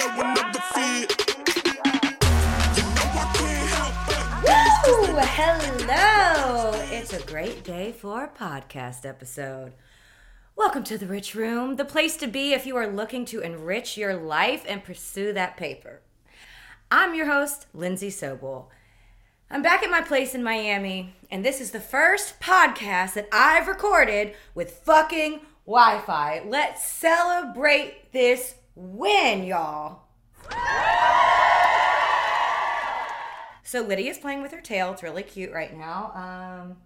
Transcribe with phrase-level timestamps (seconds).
[0.00, 0.48] 'cause
[4.88, 6.72] Ooh, hello!
[6.90, 9.74] It's a great day for a podcast episode.
[10.56, 13.98] Welcome to the Rich Room, the place to be if you are looking to enrich
[13.98, 16.00] your life and pursue that paper.
[16.90, 18.68] I'm your host, Lindsey Sobel.
[19.50, 23.68] I'm back at my place in Miami, and this is the first podcast that I've
[23.68, 26.42] recorded with fucking Wi Fi.
[26.46, 30.02] Let's celebrate this win, y'all.
[33.62, 34.92] So Lydia's playing with her tail.
[34.92, 36.10] It's really cute right now.
[36.14, 36.76] Um,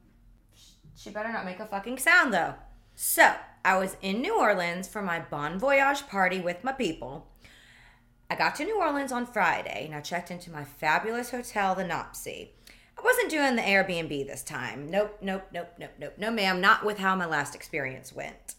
[0.96, 2.54] she better not make a fucking sound though.
[2.94, 3.32] So
[3.64, 7.28] I was in New Orleans for my Bon Voyage party with my people.
[8.28, 11.84] I got to New Orleans on Friday and I checked into my fabulous hotel, the
[11.84, 12.48] NOPSI.
[12.98, 14.90] I wasn't doing the Airbnb this time.
[14.90, 16.14] Nope, nope, nope, nope, nope.
[16.18, 18.56] No, ma'am, not with how my last experience went.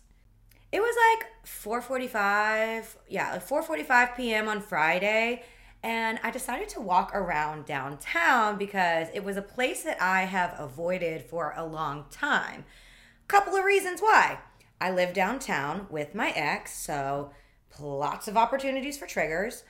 [0.76, 4.50] It was like 4:45, yeah, like 4:45 p.m.
[4.50, 5.44] on Friday,
[5.82, 10.54] and I decided to walk around downtown because it was a place that I have
[10.60, 12.66] avoided for a long time.
[13.30, 14.40] Couple of reasons why.
[14.82, 17.32] I live downtown with my ex, so
[17.80, 19.64] lots of opportunities for triggers.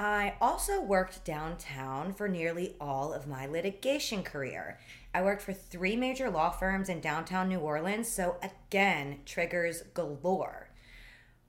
[0.00, 4.78] I also worked downtown for nearly all of my litigation career.
[5.12, 10.70] I worked for three major law firms in downtown New Orleans, so again, triggers galore.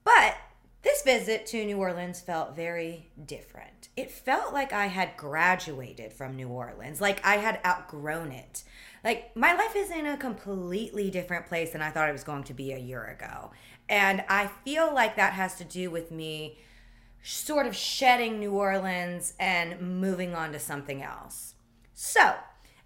[0.03, 0.35] But
[0.81, 3.87] this visit to New Orleans felt very different.
[3.95, 8.65] It felt like I had graduated from New Orleans, like I had outgrown it.
[9.01, 12.43] Like my life is in a completely different place than I thought it was going
[12.43, 13.51] to be a year ago.
[13.87, 16.57] And I feel like that has to do with me
[17.23, 21.55] sort of shedding New Orleans and moving on to something else.
[21.93, 22.35] So,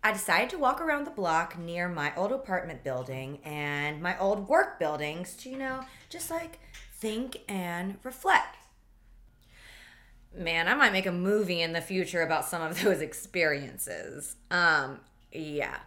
[0.03, 4.47] I decided to walk around the block near my old apartment building and my old
[4.47, 6.59] work buildings to, you know, just like
[6.94, 8.57] think and reflect.
[10.38, 14.35] Man, I might make a movie in the future about some of those experiences.
[14.51, 15.00] Um,
[15.31, 15.78] yeah.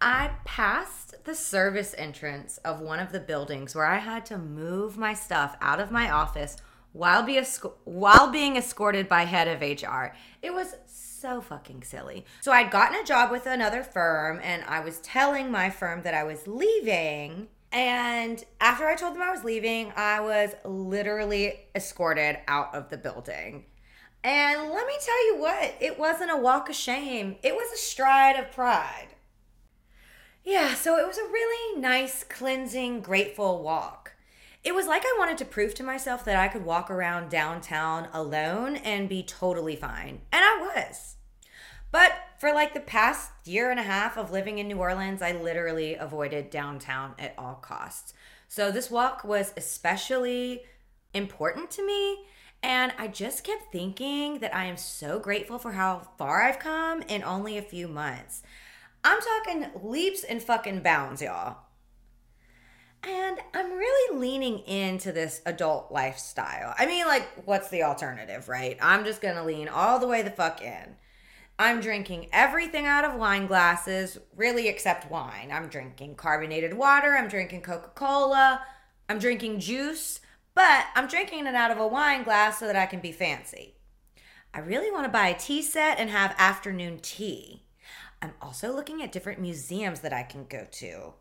[0.00, 4.96] I passed the service entrance of one of the buildings where I had to move
[4.96, 6.56] my stuff out of my office
[6.96, 7.40] while be
[7.84, 10.14] while being escorted by head of HR.
[10.42, 12.24] It was so fucking silly.
[12.40, 16.14] So I'd gotten a job with another firm and I was telling my firm that
[16.14, 17.48] I was leaving.
[17.70, 22.96] And after I told them I was leaving, I was literally escorted out of the
[22.96, 23.66] building.
[24.24, 27.36] And let me tell you what, it wasn't a walk of shame.
[27.42, 29.08] It was a stride of pride.
[30.44, 34.05] Yeah, so it was a really nice, cleansing, grateful walk.
[34.66, 38.08] It was like I wanted to prove to myself that I could walk around downtown
[38.12, 40.22] alone and be totally fine.
[40.32, 41.14] And I was.
[41.92, 45.30] But for like the past year and a half of living in New Orleans, I
[45.30, 48.12] literally avoided downtown at all costs.
[48.48, 50.62] So this walk was especially
[51.14, 52.24] important to me.
[52.60, 57.02] And I just kept thinking that I am so grateful for how far I've come
[57.02, 58.42] in only a few months.
[59.04, 61.65] I'm talking leaps and fucking bounds, y'all.
[63.02, 66.74] And I'm really leaning into this adult lifestyle.
[66.76, 68.76] I mean, like, what's the alternative, right?
[68.80, 70.96] I'm just gonna lean all the way the fuck in.
[71.58, 75.50] I'm drinking everything out of wine glasses, really except wine.
[75.52, 78.62] I'm drinking carbonated water, I'm drinking Coca Cola,
[79.08, 80.20] I'm drinking juice,
[80.54, 83.76] but I'm drinking it out of a wine glass so that I can be fancy.
[84.52, 87.62] I really wanna buy a tea set and have afternoon tea.
[88.20, 91.14] I'm also looking at different museums that I can go to.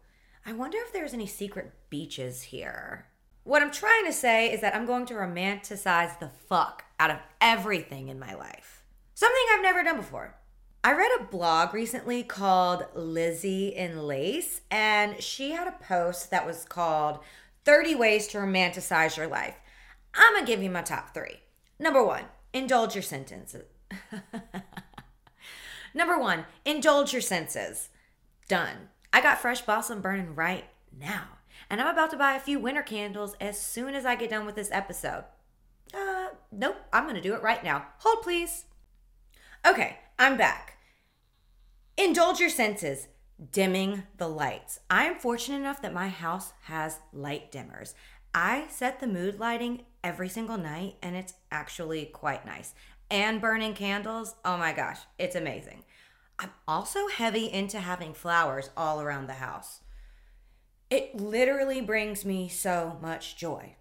[0.47, 3.07] I wonder if there's any secret beaches here.
[3.45, 7.17] What I'm trying to say is that I'm going to romanticize the fuck out of
[7.41, 8.83] everything in my life.
[9.15, 10.35] Something I've never done before.
[10.83, 16.45] I read a blog recently called Lizzie in Lace, and she had a post that
[16.45, 17.19] was called
[17.63, 19.55] 30 Ways to Romanticize Your Life.
[20.13, 21.39] I'm gonna give you my top three.
[21.79, 23.65] Number one, indulge your sentences.
[25.95, 27.89] Number one, indulge your senses.
[28.47, 28.89] Done.
[29.15, 31.23] I got fresh balsam burning right now.
[31.69, 34.45] And I'm about to buy a few winter candles as soon as I get done
[34.45, 35.23] with this episode.
[35.93, 37.85] Uh, nope, I'm gonna do it right now.
[37.99, 38.65] Hold, please.
[39.65, 40.79] Okay, I'm back.
[41.95, 43.07] Indulge your senses.
[43.53, 44.81] Dimming the lights.
[44.89, 47.93] I am fortunate enough that my house has light dimmers.
[48.33, 52.73] I set the mood lighting every single night, and it's actually quite nice.
[53.09, 55.85] And burning candles, oh my gosh, it's amazing.
[56.39, 59.81] I'm also heavy into having flowers all around the house.
[60.89, 63.75] It literally brings me so much joy.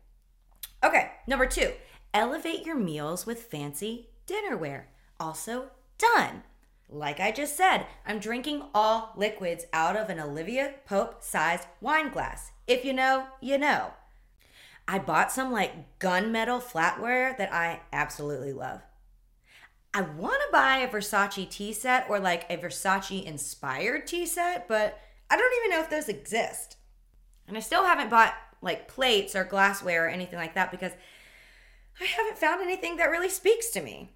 [0.82, 1.72] Okay, number two,
[2.12, 4.84] elevate your meals with fancy dinnerware.
[5.18, 6.42] Also, done.
[6.88, 12.10] Like I just said, I'm drinking all liquids out of an Olivia Pope sized wine
[12.10, 12.52] glass.
[12.66, 13.92] If you know, you know.
[14.86, 18.82] I bought some like gunmetal flatware that I absolutely love.
[19.96, 24.66] I want to buy a Versace tea set or like a Versace inspired tea set,
[24.66, 24.98] but
[25.30, 26.76] I don't even know if those exist.
[27.46, 30.92] And I still haven't bought like plates or glassware or anything like that because
[32.00, 34.10] I haven't found anything that really speaks to me.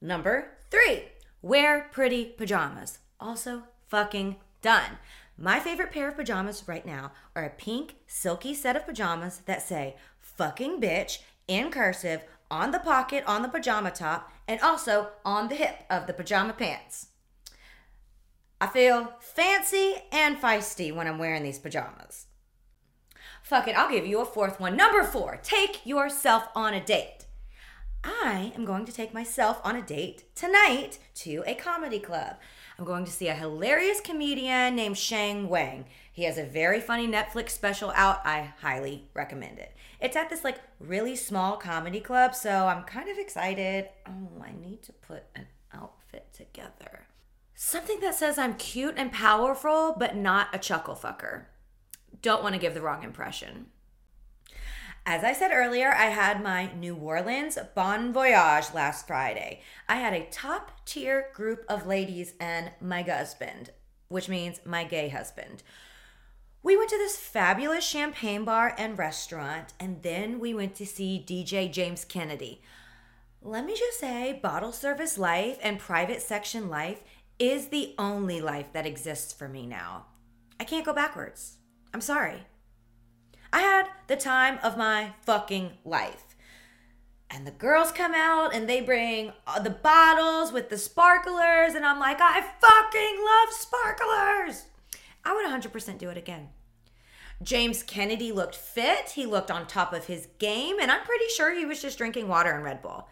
[0.00, 1.04] Number three,
[1.40, 2.98] wear pretty pajamas.
[3.20, 4.98] Also, fucking done.
[5.36, 9.62] My favorite pair of pajamas right now are a pink, silky set of pajamas that
[9.62, 15.48] say fucking bitch in cursive on the pocket on the pajama top and also on
[15.48, 17.08] the hip of the pajama pants.
[18.60, 22.26] I feel fancy and feisty when I'm wearing these pajamas.
[23.42, 24.76] Fuck it, I'll give you a fourth one.
[24.76, 27.26] Number four, take yourself on a date.
[28.04, 32.36] I am going to take myself on a date tonight to a comedy club.
[32.78, 35.86] I'm going to see a hilarious comedian named Sheng Wang.
[36.12, 38.20] He has a very funny Netflix special out.
[38.24, 39.74] I highly recommend it.
[40.00, 43.88] It's at this like really small comedy club, so I'm kind of excited.
[44.06, 47.06] Oh, I need to put an outfit together.
[47.54, 51.46] Something that says I'm cute and powerful, but not a chuckle fucker.
[52.22, 53.66] Don't want to give the wrong impression.
[55.04, 59.62] As I said earlier, I had my New Orleans Bon Voyage last Friday.
[59.88, 63.70] I had a top tier group of ladies and my husband,
[64.08, 65.62] which means my gay husband.
[66.68, 71.24] We went to this fabulous champagne bar and restaurant, and then we went to see
[71.26, 72.60] DJ James Kennedy.
[73.40, 77.00] Let me just say, bottle service life and private section life
[77.38, 80.08] is the only life that exists for me now.
[80.60, 81.56] I can't go backwards.
[81.94, 82.42] I'm sorry.
[83.50, 86.36] I had the time of my fucking life.
[87.30, 89.32] And the girls come out and they bring
[89.64, 94.66] the bottles with the sparklers, and I'm like, I fucking love sparklers.
[95.24, 96.50] I would 100% do it again.
[97.42, 101.54] James Kennedy looked fit, he looked on top of his game, and I'm pretty sure
[101.54, 103.08] he was just drinking water and Red Bull.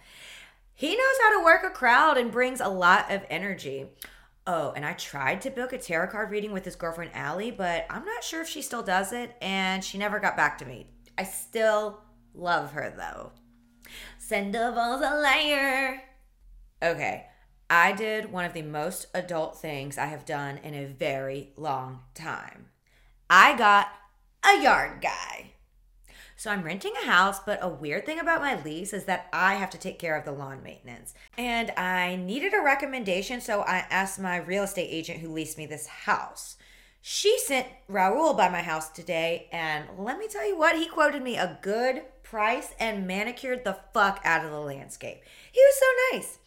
[0.75, 3.87] He knows how to work a crowd and brings a lot of energy.
[4.46, 7.87] Oh, and I tried to book a tarot card reading with his girlfriend Allie, but
[7.88, 10.88] I'm not sure if she still does it, and she never got back to me.
[11.17, 12.00] I still
[12.34, 13.32] love her though.
[14.19, 16.02] Sandoval's a liar.
[16.82, 17.26] Okay,
[17.70, 22.00] I did one of the most adult things I have done in a very long
[22.14, 22.67] time.
[23.31, 23.88] I got
[24.46, 25.50] a yard guy.
[26.37, 29.54] So I'm renting a house, but a weird thing about my lease is that I
[29.54, 31.14] have to take care of the lawn maintenance.
[31.37, 35.66] And I needed a recommendation, so I asked my real estate agent who leased me
[35.66, 36.56] this house.
[37.00, 41.22] She sent Raul by my house today, and let me tell you what, he quoted
[41.22, 45.22] me a good price and manicured the fuck out of the landscape.
[45.50, 46.38] He was so nice.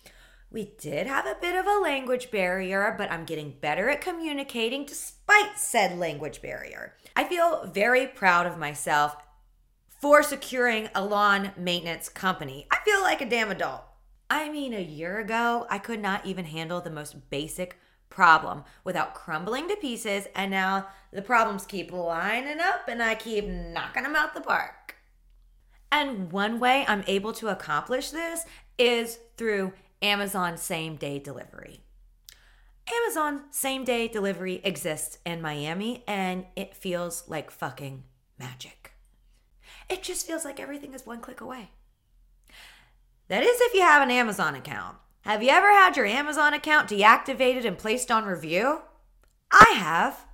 [0.51, 4.85] We did have a bit of a language barrier, but I'm getting better at communicating
[4.85, 6.95] despite said language barrier.
[7.19, 9.17] I feel very proud of myself
[9.99, 12.65] for securing a lawn maintenance company.
[12.71, 13.81] I feel like a damn adult.
[14.29, 17.77] I mean, a year ago, I could not even handle the most basic
[18.07, 23.45] problem without crumbling to pieces, and now the problems keep lining up and I keep
[23.45, 24.95] knocking them out the park.
[25.91, 28.45] And one way I'm able to accomplish this
[28.77, 31.81] is through Amazon same day delivery.
[32.91, 38.03] Amazon same day delivery exists in Miami and it feels like fucking
[38.37, 38.93] magic.
[39.89, 41.71] It just feels like everything is one click away.
[43.27, 44.97] That is if you have an Amazon account.
[45.21, 48.81] Have you ever had your Amazon account deactivated and placed on review?
[49.51, 50.25] I have.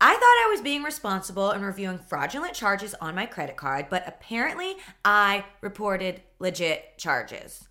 [0.00, 4.02] I thought I was being responsible in reviewing fraudulent charges on my credit card, but
[4.06, 7.68] apparently I reported legit charges.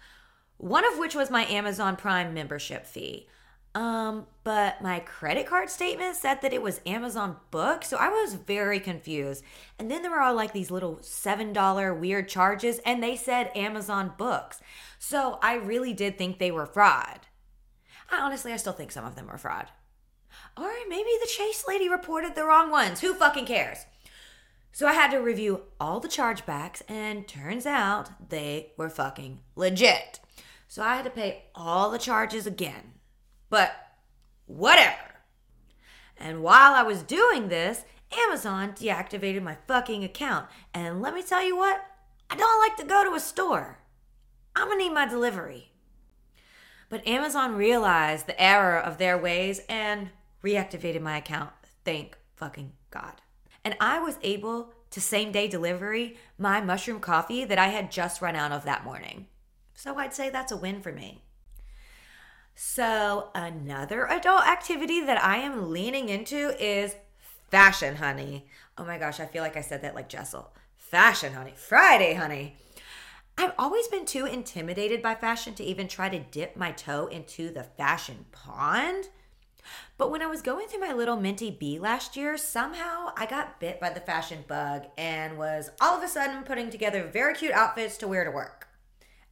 [0.58, 3.28] One of which was my Amazon Prime membership fee.
[3.74, 8.34] Um, but my credit card statement said that it was Amazon Book, so I was
[8.34, 9.44] very confused.
[9.80, 14.12] And then there were all like these little $7 weird charges, and they said Amazon
[14.18, 14.60] Books.
[15.00, 17.22] So I really did think they were fraud.
[18.10, 19.68] I honestly, I still think some of them were fraud.
[20.58, 23.00] Or maybe the Chase lady reported the wrong ones.
[23.00, 23.86] Who fucking cares?
[24.74, 30.20] So I had to review all the chargebacks, and turns out they were fucking legit.
[30.68, 32.94] So I had to pay all the charges again.
[33.52, 33.74] But
[34.48, 34.96] whatever.
[36.18, 37.84] And while I was doing this,
[38.28, 40.48] Amazon deactivated my fucking account.
[40.74, 41.86] And let me tell you what,
[42.30, 43.80] I don't like to go to a store.
[44.56, 45.74] I'm gonna need my delivery.
[46.90, 50.10] But Amazon realized the error of their ways and
[50.44, 51.52] reactivated my account.
[51.84, 53.22] Thank fucking God.
[53.66, 58.22] And I was able to same day delivery my mushroom coffee that I had just
[58.22, 59.28] run out of that morning.
[59.74, 61.24] So I'd say that's a win for me.
[62.74, 66.96] So, another adult activity that I am leaning into is
[67.50, 68.48] fashion, honey.
[68.78, 70.54] Oh my gosh, I feel like I said that like Jessel.
[70.78, 71.52] fashion, honey.
[71.54, 72.56] Friday, honey.
[73.38, 77.52] I've always been too intimidated by fashion to even try to dip my toe into
[77.52, 79.10] the fashion pond.
[79.98, 83.60] But when I was going through my little minty bee last year, somehow I got
[83.60, 87.52] bit by the fashion bug and was all of a sudden putting together very cute
[87.52, 88.70] outfits to wear to work.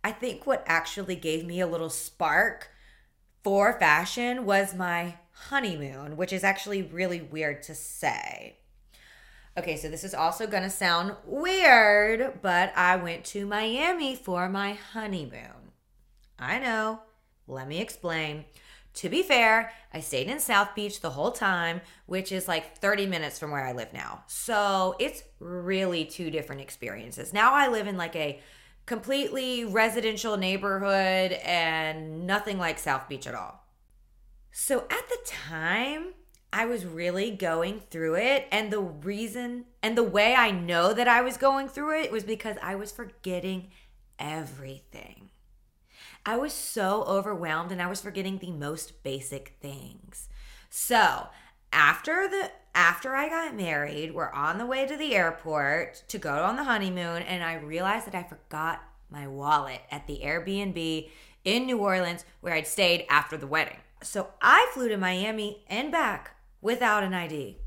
[0.04, 2.72] I think what actually gave me a little spark
[3.44, 8.58] for fashion was my honeymoon, which is actually really weird to say.
[9.58, 14.74] Okay, so this is also gonna sound weird, but I went to Miami for my
[14.74, 15.74] honeymoon.
[16.38, 17.02] I know.
[17.48, 18.46] Let me explain.
[18.96, 23.06] To be fair, I stayed in South Beach the whole time, which is like 30
[23.06, 24.24] minutes from where I live now.
[24.28, 27.34] So it's really two different experiences.
[27.34, 28.40] Now I live in like a
[28.90, 33.64] completely residential neighborhood and nothing like South Beach at all.
[34.52, 36.16] So at the time,
[36.52, 38.48] I was really going through it.
[38.52, 42.24] And the reason and the way I know that I was going through it was
[42.24, 43.70] because I was forgetting
[44.18, 45.30] everything.
[46.26, 50.30] I was so overwhelmed and I was forgetting the most basic things.
[50.72, 51.28] So,
[51.72, 52.50] after the
[52.80, 56.64] after I got married, we're on the way to the airport to go on the
[56.64, 61.10] honeymoon and I realized that I forgot my wallet at the Airbnb
[61.44, 63.76] in New Orleans where I'd stayed after the wedding.
[64.02, 67.58] So, I flew to Miami and back without an ID.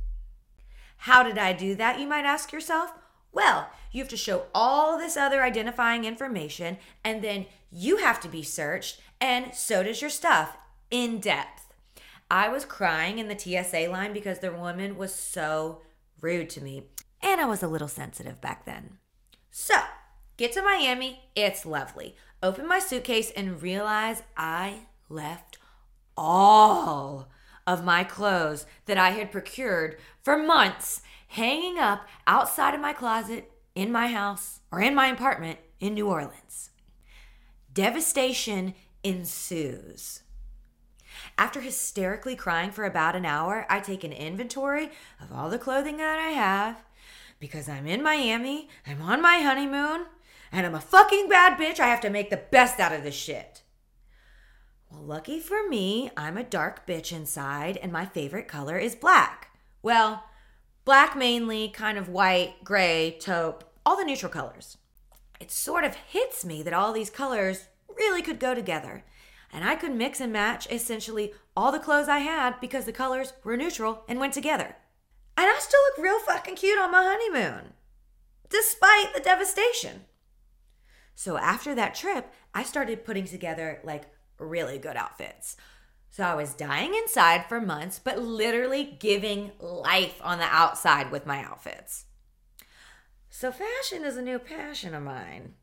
[0.96, 2.92] How did I do that, you might ask yourself?
[3.32, 8.28] Well, you have to show all this other identifying information, and then you have to
[8.28, 10.56] be searched, and so does your stuff
[10.90, 11.61] in depth.
[12.32, 15.82] I was crying in the TSA line because the woman was so
[16.18, 16.84] rude to me,
[17.20, 18.96] and I was a little sensitive back then.
[19.50, 19.74] So,
[20.38, 22.16] get to Miami, it's lovely.
[22.42, 25.58] Open my suitcase and realize I left
[26.16, 27.28] all
[27.66, 33.52] of my clothes that I had procured for months hanging up outside of my closet
[33.74, 36.70] in my house or in my apartment in New Orleans.
[37.74, 38.72] Devastation
[39.04, 40.22] ensues.
[41.38, 45.96] After hysterically crying for about an hour, I take an inventory of all the clothing
[45.96, 46.82] that I have
[47.42, 50.06] because I'm in Miami, I'm on my honeymoon,
[50.52, 51.80] and I'm a fucking bad bitch.
[51.80, 53.62] I have to make the best out of this shit.
[54.88, 59.48] Well, lucky for me, I'm a dark bitch inside, and my favorite color is black.
[59.82, 60.22] Well,
[60.84, 64.76] black mainly, kind of white, gray, taupe, all the neutral colors.
[65.40, 69.02] It sort of hits me that all these colors really could go together.
[69.52, 73.34] And I could mix and match essentially all the clothes I had because the colors
[73.44, 74.76] were neutral and went together.
[75.36, 77.74] And I still look real fucking cute on my honeymoon,
[78.48, 80.04] despite the devastation.
[81.14, 84.04] So after that trip, I started putting together like
[84.38, 85.56] really good outfits.
[86.10, 91.26] So I was dying inside for months, but literally giving life on the outside with
[91.26, 92.04] my outfits.
[93.30, 95.54] So fashion is a new passion of mine.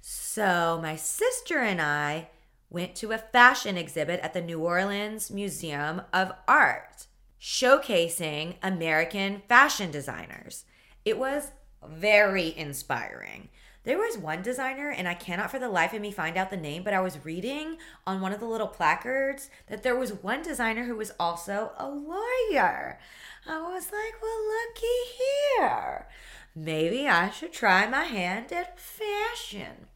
[0.00, 2.28] So my sister and I
[2.70, 7.06] went to a fashion exhibit at the New Orleans Museum of Art,
[7.40, 10.64] showcasing American fashion designers.
[11.04, 11.52] It was
[11.86, 13.48] very inspiring.
[13.84, 16.58] There was one designer, and I cannot for the life of me find out the
[16.58, 20.42] name, but I was reading on one of the little placards that there was one
[20.42, 22.98] designer who was also a lawyer.
[23.46, 26.06] I was like, well, looky here.
[26.54, 29.86] Maybe I should try my hand at fashion.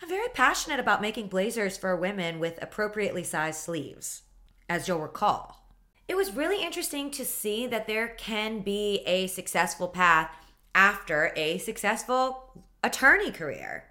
[0.00, 4.22] I'm very passionate about making blazers for women with appropriately sized sleeves,
[4.68, 5.74] as you'll recall.
[6.06, 10.30] It was really interesting to see that there can be a successful path
[10.74, 13.84] after a successful attorney career.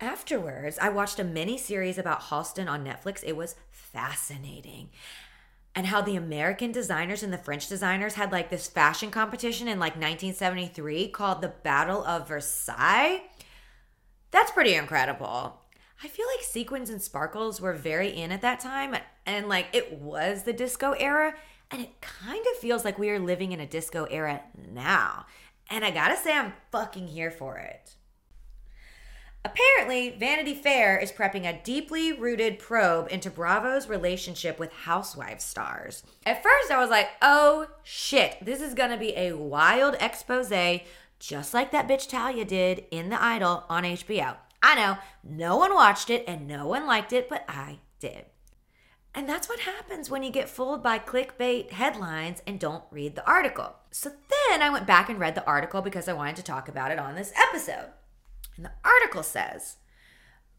[0.00, 3.22] Afterwards, I watched a mini series about Halston on Netflix.
[3.24, 4.90] It was fascinating.
[5.76, 9.78] And how the American designers and the French designers had like this fashion competition in
[9.78, 13.22] like 1973 called the Battle of Versailles.
[14.34, 15.60] That's pretty incredible.
[16.02, 19.92] I feel like sequins and sparkles were very in at that time, and like it
[19.92, 21.34] was the disco era,
[21.70, 24.40] and it kind of feels like we are living in a disco era
[24.72, 25.26] now.
[25.70, 27.94] And I gotta say, I'm fucking here for it.
[29.44, 36.02] Apparently, Vanity Fair is prepping a deeply rooted probe into Bravo's relationship with Housewives stars.
[36.26, 40.50] At first, I was like, oh shit, this is gonna be a wild expose,
[41.18, 44.36] just like that bitch Talia did in The Idol on HBO.
[44.62, 48.26] I know, no one watched it and no one liked it, but I did.
[49.14, 53.26] And that's what happens when you get fooled by clickbait headlines and don't read the
[53.28, 53.76] article.
[53.92, 56.90] So then I went back and read the article because I wanted to talk about
[56.90, 57.90] it on this episode.
[58.56, 59.76] And the article says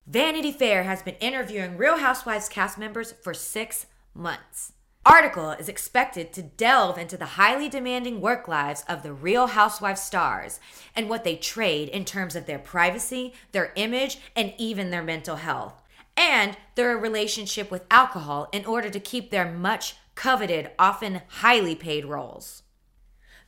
[0.07, 4.71] Vanity Fair has been interviewing Real Housewives cast members for six months.
[5.05, 10.01] Article is expected to delve into the highly demanding work lives of the Real Housewives
[10.01, 10.59] stars
[10.95, 15.35] and what they trade in terms of their privacy, their image, and even their mental
[15.35, 15.81] health,
[16.17, 22.05] and their relationship with alcohol in order to keep their much coveted, often highly paid
[22.05, 22.63] roles.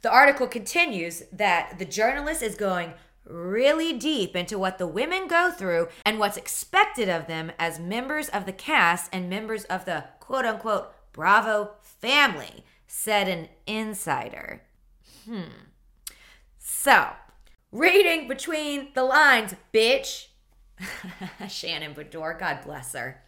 [0.04, 2.94] The article continues that the journalist is going
[3.26, 8.30] really deep into what the women go through and what's expected of them as members
[8.30, 14.62] of the cast and members of the quote unquote Bravo family, said an insider.
[15.26, 15.66] Hmm.
[16.60, 17.08] So,
[17.72, 20.28] reading between the lines, bitch.
[21.50, 23.24] Shannon Beador, God bless her.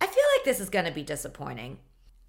[0.00, 1.78] I feel like this is going to be disappointing.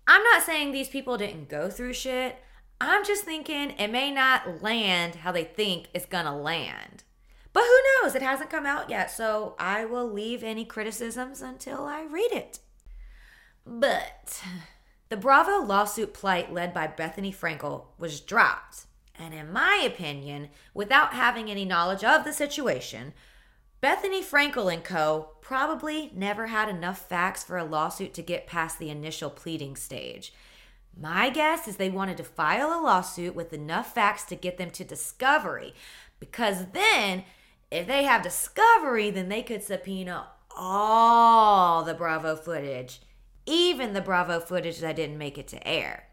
[0.06, 2.38] I'm not saying these people didn't go through shit.
[2.80, 7.04] I'm just thinking it may not land how they think it's gonna land.
[7.54, 8.14] But who knows?
[8.14, 12.60] It hasn't come out yet, so I will leave any criticisms until I read it.
[13.72, 14.44] But
[15.10, 18.86] the Bravo lawsuit plight led by Bethenny Frankel was dropped.
[19.18, 23.14] And in my opinion, without having any knowledge of the situation,
[23.84, 25.34] Bethenny Frankel and co.
[25.42, 30.34] probably never had enough facts for a lawsuit to get past the initial pleading stage.
[31.00, 34.72] My guess is they wanted to file a lawsuit with enough facts to get them
[34.72, 35.76] to discovery.
[36.20, 37.24] Because then,
[37.70, 43.02] if they have discovery, then they could subpoena all the Bravo footage,
[43.50, 46.08] even the Bravo footage that didn't make it to air.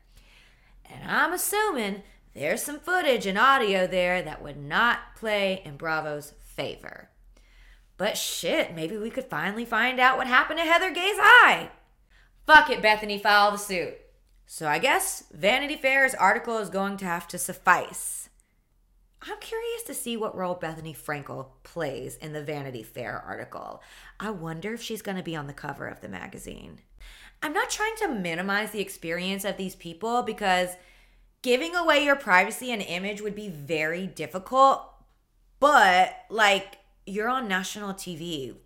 [0.91, 2.03] And I'm assuming
[2.35, 7.11] there's some footage and audio there that would not play in Bravo's favor.
[7.99, 11.71] But shit, maybe we could finally find out what happened to Heather Gay's eye.
[12.47, 13.95] Fuck it, Bethenny, file the suit.
[14.47, 18.29] So I guess Vanity Fair's article is going to have to suffice.
[19.23, 23.83] I'm curious to see what role Bethenny Frankel plays in the Vanity Fair article.
[24.21, 26.81] I wonder if she's going to be on the cover of the magazine.
[27.43, 30.71] I'm not trying to minimize the experience of these people because
[31.43, 34.83] giving away your privacy and image would be very difficult.
[35.61, 38.57] But, like, you're on national TV.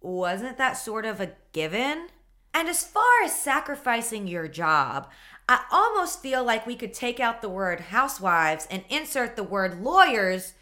[0.00, 2.08] Wasn't that sort of a given?
[2.54, 5.08] And as far as sacrificing your job,
[5.48, 9.82] I almost feel like we could take out the word housewives and insert the word
[9.82, 10.54] lawyers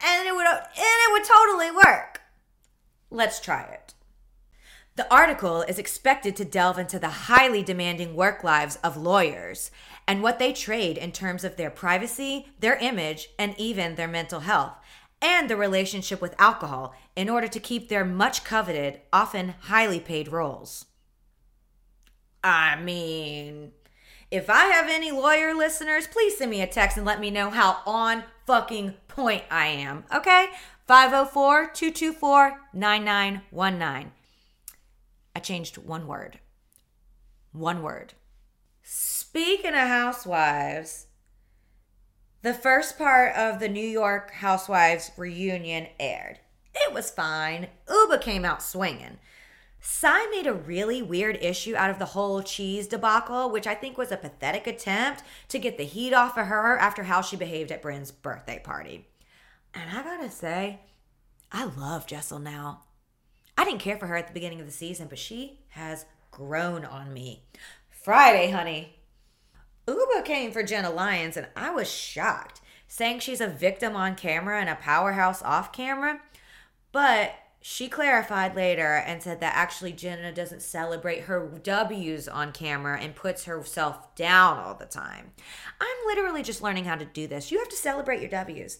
[0.00, 2.22] and it would and it would totally work.
[3.10, 3.94] Let's try it.
[5.00, 9.70] The article is expected to delve into the highly demanding work lives of lawyers
[10.06, 14.40] and what they trade in terms of their privacy, their image, and even their mental
[14.40, 14.74] health,
[15.22, 20.28] and the relationship with alcohol in order to keep their much coveted, often highly paid
[20.28, 20.84] roles.
[22.44, 23.72] I mean,
[24.30, 27.48] if I have any lawyer listeners, please send me a text and let me know
[27.48, 30.04] how on fucking point I am.
[30.14, 30.48] Okay?
[30.86, 34.12] 504 224 9919.
[35.40, 36.38] I changed one word.
[37.52, 38.12] One word.
[38.82, 41.06] Speaking of housewives,
[42.42, 46.40] the first part of the New York Housewives reunion aired.
[46.74, 47.68] It was fine.
[47.88, 49.16] Ubah came out swinging.
[49.80, 53.96] Sai made a really weird issue out of the whole cheese debacle, which I think
[53.96, 57.72] was a pathetic attempt to get the heat off of her after how she behaved
[57.72, 59.08] at Brynn's birthday party.
[59.72, 60.80] And I gotta say,
[61.50, 62.82] I love Jessel now.
[63.60, 66.82] I didn't care for her at the beginning of the season, but she has grown
[66.82, 67.42] on me.
[67.90, 69.00] Friday, honey.
[69.86, 74.58] Ubah came for Jenna Lyons, and I was shocked, saying she's a victim on camera
[74.58, 76.22] and a powerhouse off camera.
[76.90, 82.98] But she clarified later and said that actually Jenna doesn't celebrate her W's on camera
[82.98, 85.32] and puts herself down all the time.
[85.78, 87.52] I'm literally just learning how to do this.
[87.52, 88.78] You have to celebrate your W's.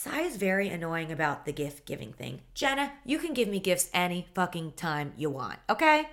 [0.00, 2.42] Sai is very annoying about the gift giving thing.
[2.54, 6.08] Jenna, you can give me gifts any fucking time you want, okay?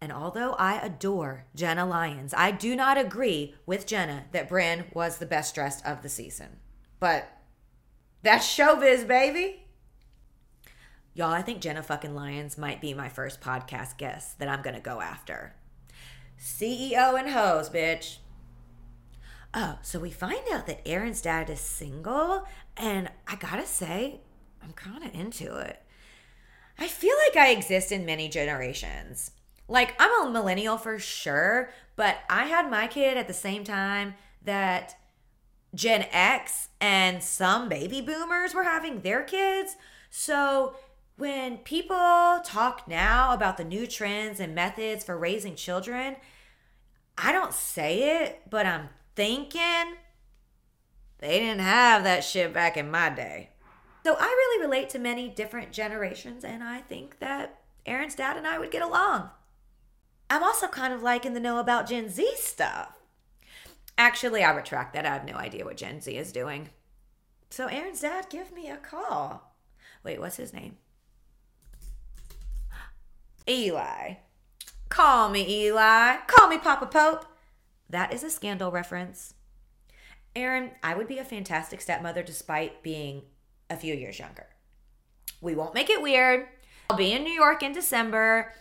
[0.00, 5.18] And although I adore Jenna Lyons, I do not agree with Jenna that Brynn was
[5.18, 6.60] the best dressed of the season.
[6.98, 7.28] But
[8.22, 9.66] that's showbiz, baby.
[11.12, 14.80] Y'all, I think Jenna fucking Lyons might be my first podcast guest that I'm gonna
[14.80, 15.54] go after.
[16.40, 18.16] CEO and hoes, bitch.
[19.52, 24.20] Oh, so we find out that Erin's dad is single, and I gotta say,
[24.62, 25.82] I'm kind of into it.
[26.78, 29.32] I feel like I exist in many generations.
[29.66, 34.14] Like, I'm a millennial for sure, but I had my kid at the same time
[34.44, 34.96] that
[35.74, 39.76] Gen X and some baby boomers were having their kids.
[40.10, 40.74] So
[41.16, 46.16] when people talk now about the new trends and methods for raising children,
[47.18, 48.88] I don't say it, but I'm
[49.20, 49.98] thinking
[51.18, 53.50] they didn't have that shit back in my day.
[54.02, 58.46] So I really relate to many different generations, and I think that Erin's dad and
[58.46, 59.28] I would get along.
[60.30, 62.94] I'm also kind of liking the know about Gen Z stuff.
[63.98, 65.04] Actually, I retract that.
[65.04, 66.70] I have no idea what Gen Z is doing.
[67.50, 69.52] So, Erin's dad, give me a call.
[70.02, 70.78] Wait, what's his name?
[73.46, 74.14] Eli.
[74.88, 76.16] Call me Eli.
[76.26, 77.26] Call me Papa Pope.
[77.90, 79.34] That is a scandal reference.
[80.36, 83.22] Erin, I would be a fantastic stepmother despite being
[83.68, 84.46] a few years younger.
[85.40, 86.46] We won't make it weird.
[86.88, 88.52] I'll be in New York in December.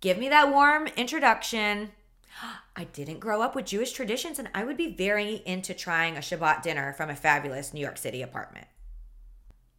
[0.00, 1.92] Give me that warm introduction.
[2.76, 6.20] I didn't grow up with Jewish traditions, and I would be very into trying a
[6.20, 8.66] Shabbat dinner from a fabulous New York City apartment.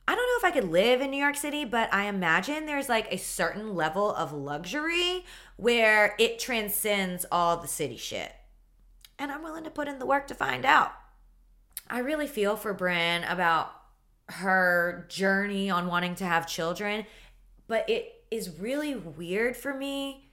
[0.08, 2.88] I don't know if I could live in New York City, but I imagine there's
[2.88, 5.26] like a certain level of luxury
[5.58, 8.32] where it transcends all the city shit.
[9.18, 10.92] And I'm willing to put in the work to find out.
[11.90, 13.72] I really feel for Brynn about
[14.30, 17.06] her journey on wanting to have children,
[17.68, 20.32] but it is really weird for me.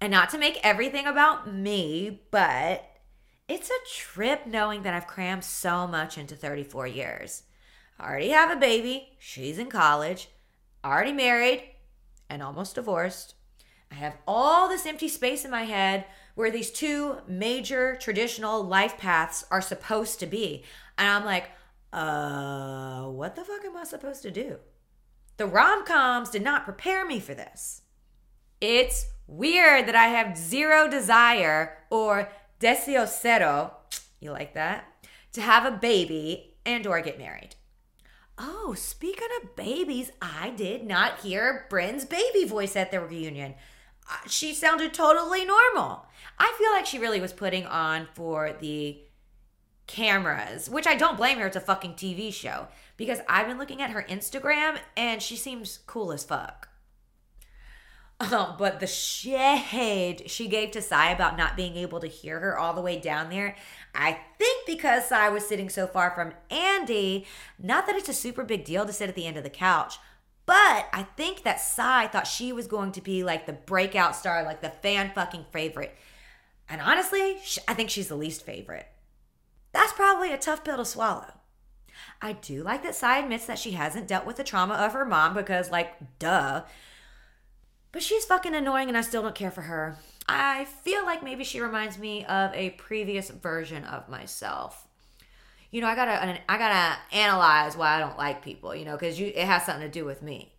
[0.00, 2.84] And not to make everything about me, but
[3.48, 7.44] it's a trip knowing that I've crammed so much into 34 years.
[7.98, 10.28] I already have a baby, she's in college,
[10.84, 11.62] already married,
[12.28, 13.34] and almost divorced.
[13.90, 18.98] I have all this empty space in my head where these two major traditional life
[18.98, 20.64] paths are supposed to be.
[20.98, 21.50] And I'm like,
[21.92, 24.56] uh, what the fuck am I supposed to do?
[25.36, 27.82] The rom coms did not prepare me for this.
[28.60, 33.72] It's weird that I have zero desire or deseo cero,
[34.20, 34.84] you like that,
[35.32, 37.56] to have a baby and or get married.
[38.38, 43.54] Oh, speaking of babies, I did not hear Brynn's baby voice at the reunion.
[44.26, 46.06] She sounded totally normal.
[46.38, 48.98] I feel like she really was putting on for the
[49.86, 51.46] cameras, which I don't blame her.
[51.46, 55.80] It's a fucking TV show because I've been looking at her Instagram and she seems
[55.86, 56.68] cool as fuck.
[58.20, 62.58] Oh, but the shade she gave to Sai about not being able to hear her
[62.58, 63.56] all the way down there,
[63.94, 67.26] I think because Sai was sitting so far from Andy,
[67.58, 69.98] not that it's a super big deal to sit at the end of the couch,
[70.46, 74.42] but I think that Sai thought she was going to be like the breakout star,
[74.42, 75.96] like the fan fucking favorite.
[76.68, 77.36] And honestly,
[77.68, 78.86] I think she's the least favorite.
[79.72, 81.32] That's probably a tough pill to swallow.
[82.20, 85.04] I do like that Sai admits that she hasn't dealt with the trauma of her
[85.04, 86.62] mom because, like, duh.
[87.90, 89.98] But she's fucking annoying and I still don't care for her.
[90.28, 94.88] I feel like maybe she reminds me of a previous version of myself.
[95.72, 98.74] You know, I gotta, I gotta analyze why I don't like people.
[98.74, 100.54] You know, because you, it has something to do with me.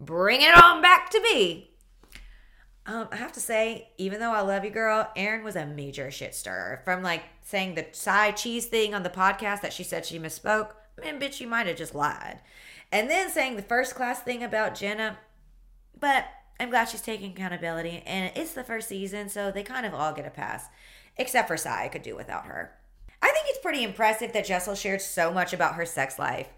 [0.00, 1.70] Bring it on back to me.
[2.86, 6.10] Um, I have to say, even though I love you, girl, Erin was a major
[6.10, 6.80] shit stirrer.
[6.84, 10.70] From like saying the side cheese thing on the podcast that she said she misspoke,
[11.02, 12.40] man, bitch, you might have just lied.
[12.92, 15.18] And then saying the first class thing about Jenna,
[15.98, 16.26] but
[16.60, 18.04] I'm glad she's taking accountability.
[18.06, 20.66] And it's the first season, so they kind of all get a pass,
[21.16, 21.86] except for Sai.
[21.86, 22.72] I could do without her.
[23.22, 26.48] I think it's pretty impressive that Jessel shared so much about her sex life.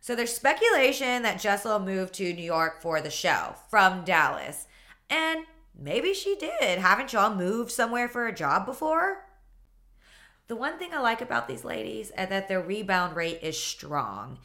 [0.00, 4.66] So there's speculation that Jessel moved to New York for the show from Dallas.
[5.10, 5.40] And
[5.76, 6.78] maybe she did.
[6.78, 9.24] Haven't y'all moved somewhere for a job before?
[10.48, 14.38] The one thing I like about these ladies is that their rebound rate is strong.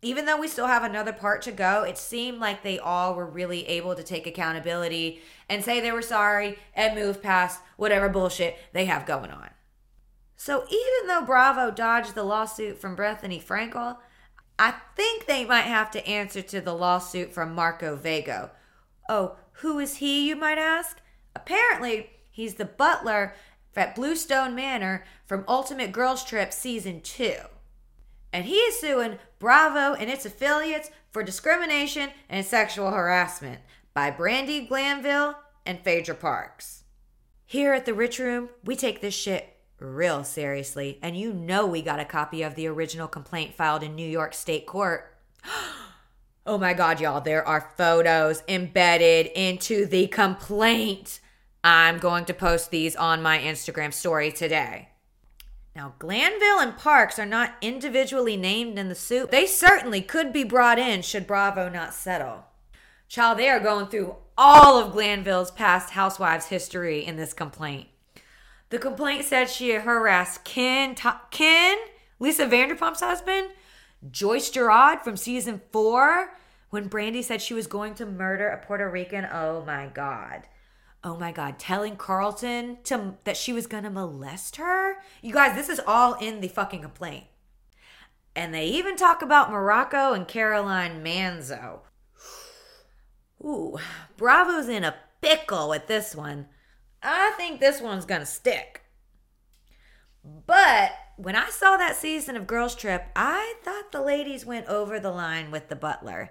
[0.00, 3.26] Even though we still have another part to go, it seemed like they all were
[3.26, 8.56] really able to take accountability and say they were sorry and move past whatever bullshit
[8.72, 9.50] they have going on.
[10.38, 13.98] So even though Bravo dodged the lawsuit from Bethenny Frankel,
[14.56, 18.50] I think they might have to answer to the lawsuit from Marco Vago.
[19.08, 21.00] Oh, who is he, you might ask?
[21.34, 23.34] Apparently, he's the butler
[23.74, 27.34] at Bluestone Manor from Ultimate Girls Trip Season 2.
[28.32, 33.60] And he is suing Bravo and its affiliates for discrimination and sexual harassment
[33.92, 35.34] by Brandi Glanville
[35.66, 36.84] and Phaedra Parks.
[37.44, 41.82] Here at the Rich Room, we take this shit real seriously, and you know we
[41.82, 45.14] got a copy of the original complaint filed in New York State Court.
[46.46, 51.20] oh my god, y'all, there are photos embedded into the complaint.
[51.62, 54.88] I'm going to post these on my Instagram story today.
[55.74, 59.30] Now, Glanville and Parks are not individually named in the suit.
[59.30, 62.46] They certainly could be brought in should Bravo not settle.
[63.08, 67.88] Child, they are going through all of Glanville's past housewives' history in this complaint.
[68.70, 70.94] The complaint said she harassed Ken,
[71.30, 71.78] Ken,
[72.18, 73.48] Lisa Vanderpump's husband,
[74.10, 76.34] Joyce Giraud from season four,
[76.70, 79.26] when Brandy said she was going to murder a Puerto Rican.
[79.32, 80.42] Oh my God.
[81.02, 81.58] Oh my God.
[81.58, 84.96] Telling Carlton to, that she was going to molest her.
[85.22, 87.24] You guys, this is all in the fucking complaint.
[88.36, 91.80] And they even talk about Morocco and Caroline Manzo.
[93.44, 93.78] Ooh,
[94.16, 96.48] Bravo's in a pickle with this one.
[97.02, 98.82] I think this one's gonna stick.
[100.24, 105.00] But when I saw that season of Girls Trip, I thought the ladies went over
[105.00, 106.30] the line with the butler.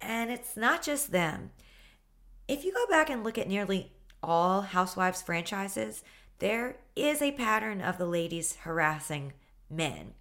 [0.00, 1.50] And it's not just them.
[2.48, 6.04] If you go back and look at nearly all Housewives franchises,
[6.38, 9.32] there is a pattern of the ladies harassing
[9.70, 10.14] men.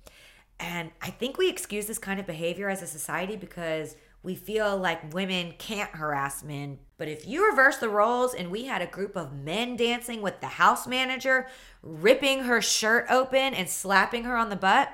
[0.60, 4.78] And I think we excuse this kind of behavior as a society because we feel
[4.78, 6.80] like women can't harass men.
[6.98, 10.40] But if you reverse the roles and we had a group of men dancing with
[10.40, 11.48] the house manager,
[11.82, 14.94] ripping her shirt open and slapping her on the butt,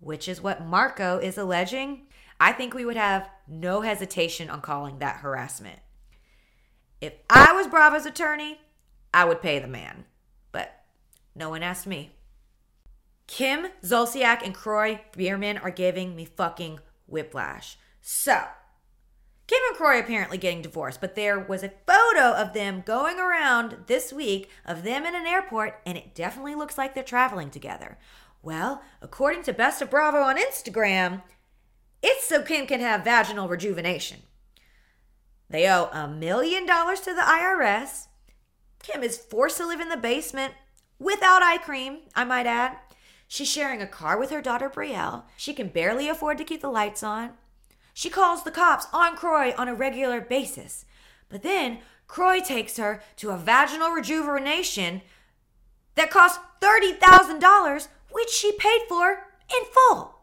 [0.00, 2.02] which is what Marco is alleging,
[2.38, 5.78] I think we would have no hesitation on calling that harassment.
[7.00, 8.60] If I was Bravo's attorney,
[9.14, 10.04] I would pay the man.
[10.50, 10.84] But
[11.34, 12.12] no one asked me.
[13.26, 17.78] Kim Zolciak and Kroy Biermann are giving me fucking whiplash.
[18.00, 18.42] So,
[19.52, 23.84] Kim and Kroy apparently getting divorced, but there was a photo of them going around
[23.86, 27.98] this week of them in an airport, and it definitely looks like they're traveling together.
[28.40, 31.20] Well, according to Best of Bravo on Instagram,
[32.02, 34.20] it's so Kim can have vaginal rejuvenation.
[35.50, 38.06] They owe a million dollars to the IRS.
[38.82, 40.54] Kim is forced to live in the basement
[40.98, 42.78] without eye cream, I might add.
[43.28, 45.24] She's sharing a car with her daughter Brielle.
[45.36, 47.32] She can barely afford to keep the lights on.
[47.94, 50.84] She calls the cops on Kroy on a regular basis.
[51.28, 55.02] But then Kroy takes her to a vaginal rejuvenation
[55.94, 60.18] that cost $30,000, which she paid for in full.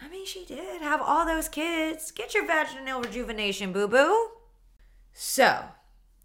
[0.00, 2.10] I mean, she did have all those kids.
[2.10, 4.30] Get your vaginal rejuvenation, boo boo.
[5.12, 5.66] So,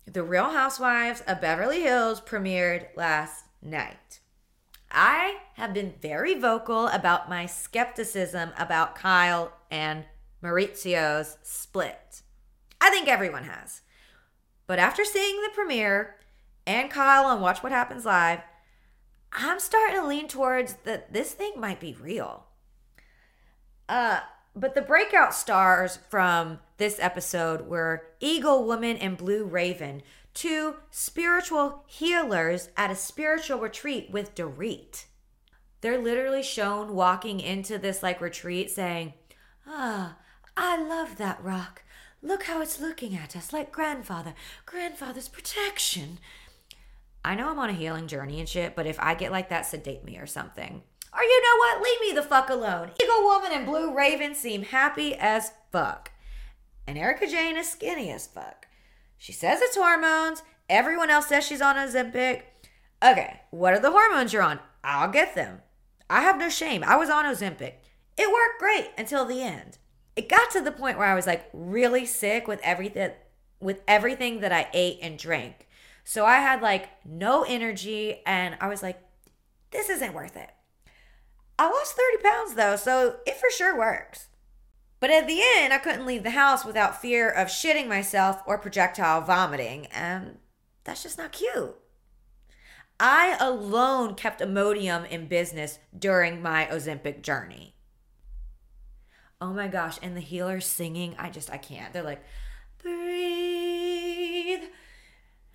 [0.05, 4.19] The Real Housewives of Beverly Hills premiered last night.
[4.89, 10.05] I have been very vocal about my skepticism about Kyle and
[10.47, 12.21] Mauricio's split.
[12.79, 13.81] I think everyone has.
[14.65, 16.15] But after seeing the premiere
[16.65, 18.39] and Kyle on Watch What Happens Live,
[19.33, 22.45] I'm starting to lean towards that this thing might be real.
[23.89, 24.21] Uh,
[24.55, 30.01] but the breakout stars from this episode were Eagle Woman and Blue Raven,
[30.33, 35.05] two spiritual healers at a spiritual retreat with Dorit.
[35.81, 39.13] They're literally shown walking into this like retreat saying,
[39.67, 40.17] Ah,
[40.59, 41.83] I love that rock.
[42.23, 44.33] Look how it's looking at us like grandfather,
[44.65, 46.17] grandfather's protection.
[47.23, 49.67] I know I'm on a healing journey and shit, but if I get like that,
[49.67, 50.81] sedate me or something.
[51.13, 51.81] Or you know what?
[51.83, 52.89] Leave me the fuck alone.
[53.01, 56.11] Eagle Woman and Blue Raven seem happy as fuck.
[56.87, 58.67] And Erika Jayne is skinny as fuck.
[59.17, 60.41] She says it's hormones.
[60.69, 62.41] Everyone else says she's on Ozempic.
[63.03, 64.59] Okay, what are the hormones you're on?
[64.83, 65.61] I'll get them.
[66.09, 66.83] I have no shame.
[66.83, 67.73] I was on Ozempic.
[68.17, 69.77] It worked great until the end.
[70.17, 73.11] It got to the point where I was like really sick with everything
[73.59, 75.67] with everything that I ate and drank.
[76.03, 78.99] So I had like no energy and I was like
[79.71, 80.49] this isn't worth it.
[81.59, 84.27] I lost 30 pounds though, so it for sure works.
[84.99, 88.57] But at the end, I couldn't leave the house without fear of shitting myself or
[88.57, 90.39] projectile vomiting, and
[90.83, 91.75] that's just not cute.
[92.99, 97.75] I alone kept Imodium in business during my Ozempic journey.
[99.39, 101.93] Oh my gosh, and the healers singing, I just, I can't.
[101.93, 102.23] They're like,
[102.81, 104.61] breathe,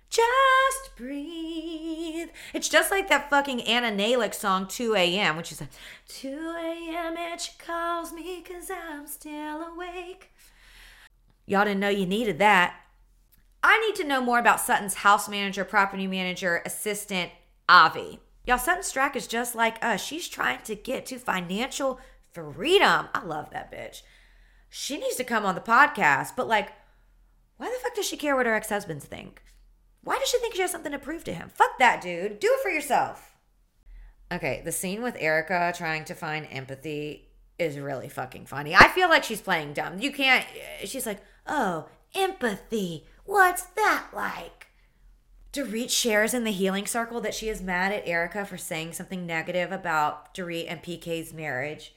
[0.09, 2.29] just breathe.
[2.53, 5.71] It's just like that fucking Anna Nalick song 2 a.m., which is like
[6.07, 7.17] 2 a.m.
[7.17, 10.31] and she calls me cause I'm still awake.
[11.45, 12.75] Y'all didn't know you needed that.
[13.61, 17.31] I need to know more about Sutton's house manager, property manager, assistant,
[17.67, 18.19] Avi.
[18.45, 20.03] Y'all, Sutton Stracke is just like us.
[20.03, 21.99] She's trying to get to financial
[22.33, 23.07] freedom.
[23.13, 24.01] I love that bitch.
[24.69, 26.71] She needs to come on the podcast, but like,
[27.57, 29.41] why the fuck does she care what her ex husbands think?
[30.03, 31.49] Why does she think she has something to prove to him?
[31.53, 32.39] Fuck that, dude.
[32.39, 33.35] Do it for yourself.
[34.31, 38.75] Okay, the scene with Erika trying to find empathy is really fucking funny.
[38.75, 39.99] I feel like she's playing dumb.
[39.99, 40.45] You can't,
[40.83, 43.05] she's like, oh, empathy.
[43.25, 44.67] What's that like?
[45.53, 49.25] Dorit shares in the healing circle that she is mad at Erika for saying something
[49.25, 51.93] negative about Dorit and PK's marriage,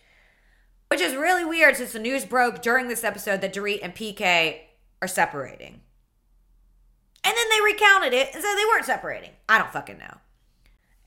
[0.89, 4.61] which is really weird since the news broke during this episode that Dorit and PK
[5.03, 5.81] are separating.
[7.25, 9.31] And then they recounted it and said they weren't separating.
[9.49, 10.19] I don't fucking know.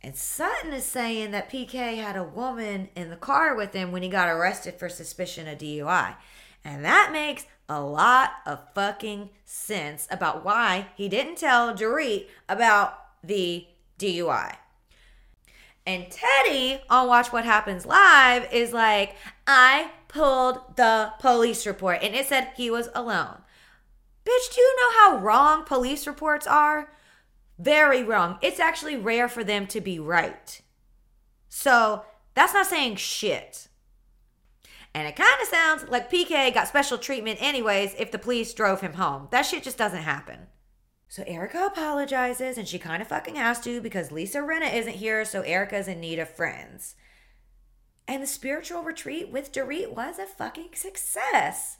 [0.01, 4.01] And Sutton is saying that PK had a woman in the car with him when
[4.03, 6.15] he got arrested for suspicion of DUI.
[6.63, 12.97] And that makes a lot of fucking sense about why he didn't tell Dorit about
[13.23, 14.55] the DUI.
[15.89, 19.15] And Teddi on Watch What Happens Live is like,
[19.47, 23.39] I pulled the police report and it said he was alone.
[24.23, 26.91] Bitch, do you know how wrong police reports are?
[27.58, 28.38] Very wrong.
[28.43, 30.62] It's actually rare for them to be right.
[31.47, 32.04] So
[32.36, 33.67] that's not saying shit.
[34.93, 38.82] And it kind of sounds like PK got special treatment, anyways, if the police drove
[38.82, 39.28] him home.
[39.32, 40.49] That shit just doesn't happen.
[41.10, 45.26] So Erika apologizes, and she kind of fucking has to because Lisa Rinna isn't here,
[45.26, 46.95] so Erika's in need of friends.
[48.08, 51.80] And the spiritual retreat with Dorit was a fucking success.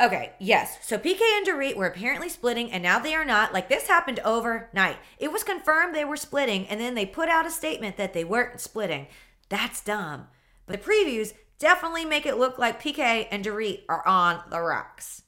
[0.00, 0.78] Okay, yes.
[0.82, 3.52] So PK and Dorit were apparently splitting, and now they are not.
[3.54, 4.96] Like this happened overnight.
[5.18, 8.24] It was confirmed they were splitting, and then they put out a statement that they
[8.24, 9.06] weren't splitting.
[9.48, 10.26] That's dumb.
[10.66, 15.22] But the previews definitely make it look like PK and Dorit are on the rocks.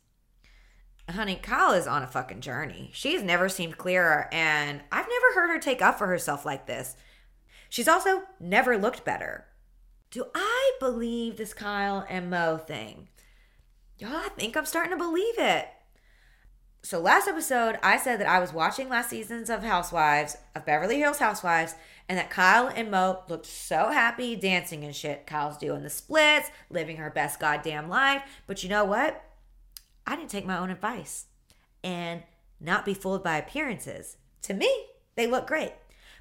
[1.10, 2.90] Honey, Kyle is on a fucking journey.
[2.92, 6.96] She's never seemed clearer, and I've never heard her take up for herself like this.
[7.68, 9.46] She's also never looked better.
[10.10, 13.08] Do I believe this Kyle and Mau thing?
[13.98, 15.68] Y'all, I think I'm starting to believe it.
[16.82, 20.98] So last episode, I said that I was watching last seasons of Housewives, of Beverly
[20.98, 21.74] Hills Housewives,
[22.08, 25.26] and that Kyle and Mau looked so happy dancing and shit.
[25.26, 28.22] Kyle's doing the splits, living her best goddamn life.
[28.46, 29.22] But you know what?
[30.10, 31.26] I didn't take my own advice
[31.84, 32.24] and
[32.58, 34.16] not be fooled by appearances.
[34.42, 34.68] To me,
[35.14, 35.72] they look great.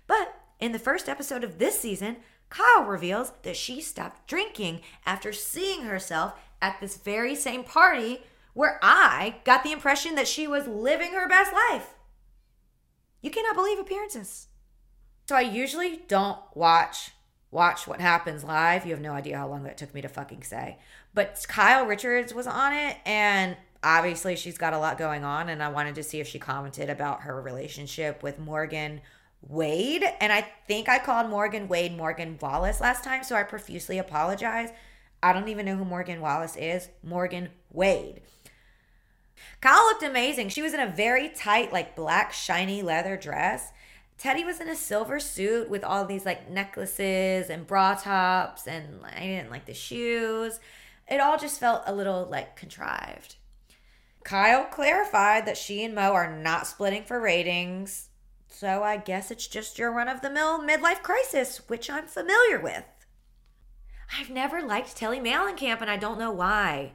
[0.05, 2.17] But in the first episode of this season,
[2.49, 8.21] Kyle reveals that she stopped drinking after seeing herself at this very same party
[8.53, 11.95] where I got the impression that she was living her best life.
[13.23, 14.49] You cannot believe appearances.
[15.27, 17.11] So I usually don't watch
[17.51, 18.85] watch what happens live.
[18.85, 20.77] You have no idea how long that took me to fucking say.
[21.15, 25.63] But Kyle Richards was on it and obviously she's got a lot going on and
[25.63, 29.01] I wanted to see if she commented about her relationship with Morgan
[29.41, 33.97] Wade and I think I called Morgan Wade Morgan Wallace last time so I profusely
[33.97, 34.69] apologize.
[35.21, 36.89] I don't even know who Morgan Wallace is.
[37.03, 38.21] Morgan Wade.
[39.61, 40.49] Kyle looked amazing.
[40.49, 43.71] She was in a very tight, like black, shiny leather dress.
[44.17, 48.99] Teddi was in a silver suit with all these like necklaces and bra tops, and
[49.05, 50.59] I didn't like the shoes.
[51.09, 53.35] It all just felt a little like contrived.
[54.23, 58.09] Kyle clarified that she and Mau are not splitting for ratings.
[58.47, 62.59] So I guess it's just your run of the mill midlife crisis, which I'm familiar
[62.59, 62.83] with.
[64.17, 66.93] I've never liked Teddi Mellencamp and I don't know why.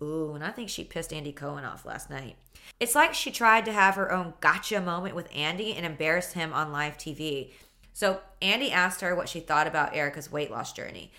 [0.00, 2.36] Ooh, and I think she pissed Andy Cohen off last night.
[2.78, 6.52] It's like she tried to have her own gotcha moment with Andy and embarrassed him
[6.52, 7.50] on live TV.
[7.92, 11.10] So Andy asked her what she thought about Erika's weight loss journey.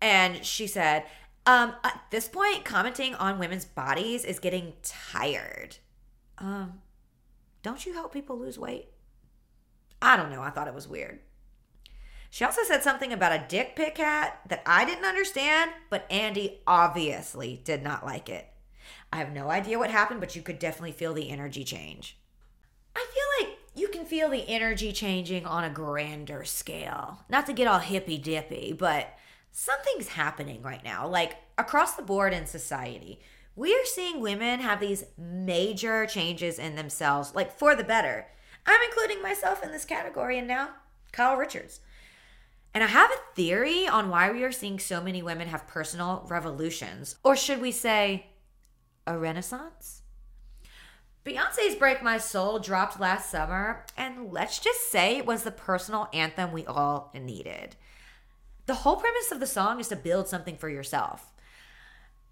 [0.00, 1.04] And she said,
[1.46, 5.76] um, at this point, commenting on women's bodies is getting tired.
[6.38, 6.80] Um,
[7.62, 8.88] don't you help people lose weight?
[10.00, 10.42] I don't know.
[10.42, 11.20] I thought it was weird.
[12.30, 16.60] She also said something about a dick pic hat that I didn't understand, but Andy
[16.66, 18.48] obviously did not like it.
[19.12, 22.16] I have no idea what happened, but you could definitely feel the energy change.
[22.96, 27.18] I feel like you can feel the energy changing on a grander scale.
[27.28, 29.14] Not to get all hippy dippy, but
[29.52, 33.20] something's happening right now, like across the board in society.
[33.54, 38.26] We are seeing women have these major changes in themselves, like for the better.
[38.66, 40.70] I'm including myself in this category, and now
[41.12, 41.80] Kyle Richards.
[42.74, 46.26] And I have a theory on why we are seeing so many women have personal
[46.30, 47.16] revolutions.
[47.22, 48.26] Or should we say,
[49.06, 50.00] a renaissance?
[51.24, 56.08] Beyonce's Break My Soul dropped last summer, and let's just say it was the personal
[56.14, 57.76] anthem we all needed.
[58.66, 61.32] The whole premise of the song is to build something for yourself.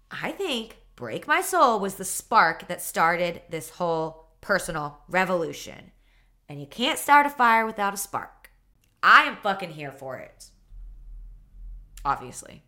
[0.09, 5.91] I think Break My Soul was the spark that started this whole personal revolution.
[6.47, 8.51] And you can't start a fire without a spark.
[9.01, 10.45] I am fucking here for it.
[12.03, 12.63] Obviously.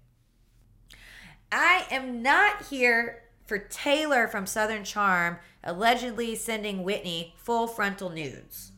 [1.52, 8.71] I am not here for Taylor from Southern Charm allegedly sending Whitney full frontal nudes.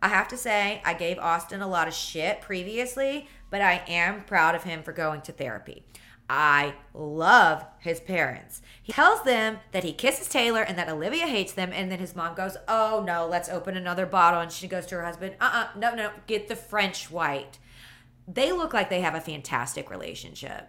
[0.00, 4.24] I have to say, I gave Austin a lot of shit previously, but I am
[4.24, 5.84] proud of him for going to therapy.
[6.30, 8.60] I love his parents.
[8.82, 12.14] He tells them that he kisses Taylor and that Olivia hates them, and then his
[12.14, 14.40] mom goes, Oh no, let's open another bottle.
[14.40, 17.58] And she goes to her husband, Uh uh-uh, uh no, no, get the French white.
[18.26, 20.68] They look like they have a fantastic relationship.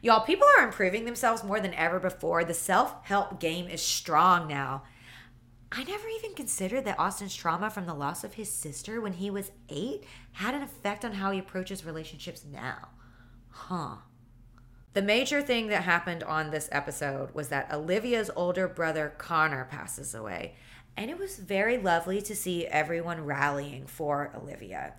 [0.00, 2.44] Y'all, people are improving themselves more than ever before.
[2.44, 4.82] The self help game is strong now.
[5.70, 9.30] I never even considered that Austin's trauma from the loss of his sister when he
[9.30, 12.88] was eight had an effect on how he approaches relationships now.
[13.50, 13.96] Huh.
[14.94, 20.14] The major thing that happened on this episode was that Olivia's older brother Conner passes
[20.14, 20.54] away.
[20.96, 24.94] And it was very lovely to see everyone rallying for Olivia.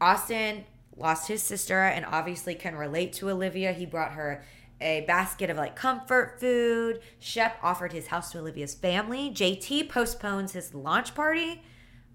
[0.00, 0.64] Austin
[0.96, 3.72] lost his sister and obviously can relate to Olivia.
[3.72, 4.42] He brought her
[4.80, 7.00] a basket of like comfort food.
[7.18, 9.30] Shep offered his house to Olivia's family.
[9.30, 11.62] JT postpones his launch party.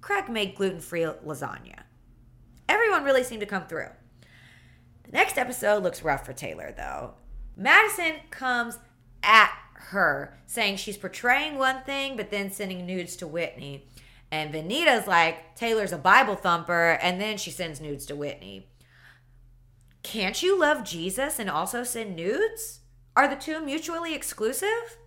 [0.01, 1.83] Craig made gluten free lasagna.
[2.67, 3.89] Everyone really seemed to come through.
[5.03, 7.13] The next episode looks rough for Taylor, though.
[7.55, 8.79] Madison comes
[9.23, 13.87] at her, saying she's portraying one thing, but then sending nudes to Whitney.
[14.31, 18.67] And Venita's like, Taylor's a Bible thumper, and then she sends nudes to Whitney.
[20.05, 22.81] Can't you love Jesus and also send nudes?
[23.15, 24.99] Are the two mutually exclusive?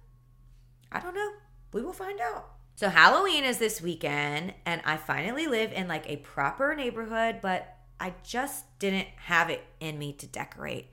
[0.90, 1.34] I don't know.
[1.72, 2.50] We will find out.
[2.74, 7.76] So Halloween is this weekend, and I finally live in like a proper neighborhood, but
[8.00, 10.90] I just didn't have it in me to decorate.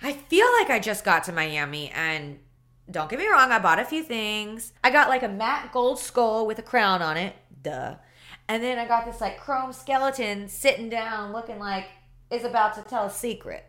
[0.00, 2.38] I feel like I just got to Miami and
[2.88, 4.72] don't get me wrong, I bought a few things.
[4.84, 7.34] I got like a matte gold skull with a crown on it.
[7.60, 7.96] Duh.
[8.46, 11.86] And then I got this like chrome skeleton sitting down looking like
[12.30, 13.64] is about to tell a secret.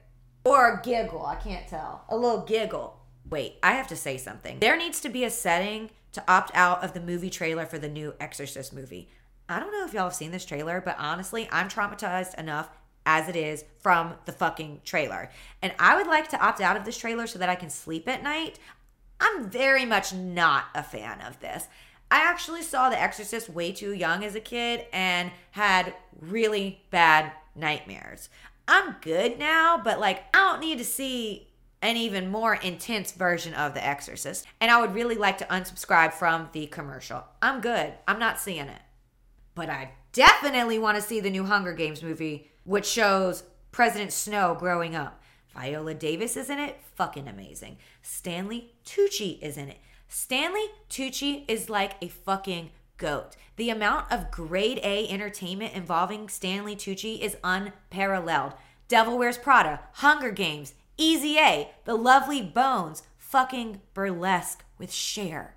[0.46, 2.06] Or a giggle, I can't tell.
[2.10, 3.00] A little giggle.
[3.30, 4.60] Wait, I have to say something.
[4.60, 7.90] There needs to be a setting to opt out of the movie trailer for the
[7.90, 9.10] new Exorcist movie.
[9.48, 12.70] I don't know if y'all have seen this trailer, but honestly, I'm traumatized enough
[13.06, 15.30] as it is from the fucking trailer.
[15.62, 18.08] And I would like to opt out of this trailer so that I can sleep
[18.08, 18.60] at night.
[19.20, 21.68] I'm very much not a fan of this.
[22.12, 27.32] I actually saw The Exorcist way too young as a kid and had really bad
[27.56, 28.30] nightmares.
[28.70, 31.48] I'm good now, but like, I don't need to see
[31.82, 34.46] an even more intense version of The Exorcist.
[34.62, 37.24] And I would really like to unsubscribe from the commercial.
[37.42, 37.94] I'm good.
[38.08, 38.82] I'm not seeing it.
[39.56, 44.56] But I definitely want to see the new Hunger Games movie, which shows President Snow
[44.58, 45.20] growing up.
[45.56, 47.78] Viola Davis is in it, fucking amazing.
[48.04, 49.80] Stanley Tucci is in it.
[50.08, 53.36] Stanley Tucci is like a fucking goat.
[53.56, 58.54] The amount of grade A entertainment involving Stanley Tucci is unparalleled.
[58.88, 65.56] Devil Wears Prada, Hunger Games, Easy A, The Lovely Bones, fucking burlesque with Cher.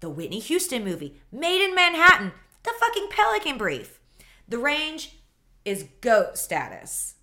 [0.00, 4.00] The Whitney Houston movie, Maid in Manhattan, the fucking Pelican Brief.
[4.48, 5.18] The range
[5.64, 7.14] is goat status.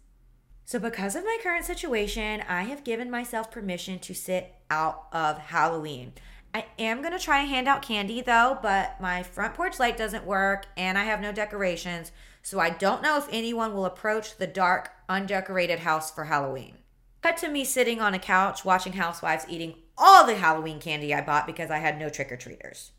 [0.66, 5.38] So, because of my current situation, I have given myself permission to sit out of
[5.38, 6.14] Halloween.
[6.56, 9.98] I am going to try and hand out candy though, but my front porch light
[9.98, 12.14] doesn't work and I have no decorations.
[12.44, 16.78] So, I don't know if anyone will approach the dark, undecorated house for Halloween.
[17.22, 21.20] Cut to me sitting on a couch watching housewives eating all the Halloween candy I
[21.20, 22.94] bought because I had no trick or treaters.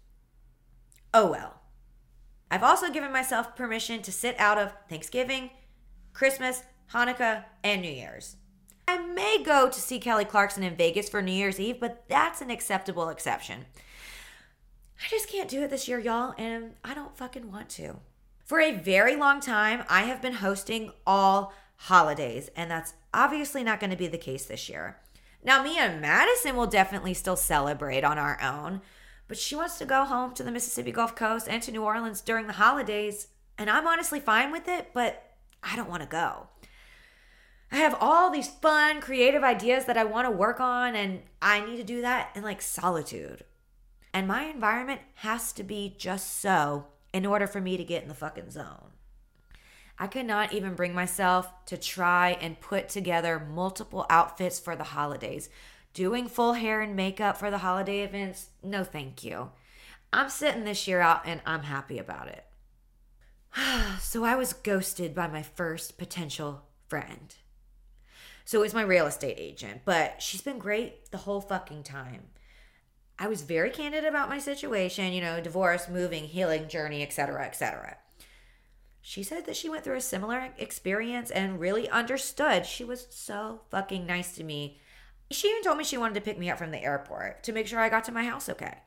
[1.14, 1.62] Oh well.
[2.50, 5.48] I've also given myself permission to sit out of Thanksgiving,
[6.12, 8.36] Christmas, Hanukkah, and New Year's.
[8.88, 12.40] I may go to see Kelly Clarkson in Vegas for New Year's Eve, but that's
[12.40, 13.66] an acceptable exception.
[15.02, 17.96] I just can't do it this year, y'all, and I don't fucking want to.
[18.44, 23.80] For a very long time, I have been hosting all holidays, and that's obviously not
[23.80, 24.98] going to be the case this year.
[25.42, 28.82] Now, me and Madison will definitely still celebrate on our own,
[29.28, 32.20] but she wants to go home to the Mississippi Gulf Coast and to New Orleans
[32.20, 33.28] during the holidays,
[33.58, 36.46] and I'm honestly fine with it, but I don't want to go.
[37.70, 41.60] I have all these fun, creative ideas that I want to work on, and I
[41.60, 43.44] need to do that in like solitude.
[44.12, 48.08] And my environment has to be just so in order for me to get in
[48.08, 48.92] the fucking zone.
[49.98, 54.84] I could not even bring myself to try and put together multiple outfits for the
[54.84, 55.48] holidays.
[55.94, 59.50] Doing full hair and makeup for the holiday events, no thank you.
[60.12, 62.44] I'm sitting this year out and I'm happy about it.
[64.00, 67.34] so I was ghosted by my first potential friend.
[68.46, 72.28] So it's my real estate agent, but she's been great the whole fucking time.
[73.18, 77.96] I was very candid about my situation, you know, divorce, moving, healing journey, etc., etc.
[79.02, 82.66] She said that she went through a similar experience and really understood.
[82.66, 84.78] She was so fucking nice to me.
[85.28, 87.66] She even told me she wanted to pick me up from the airport to make
[87.66, 88.78] sure I got to my house okay.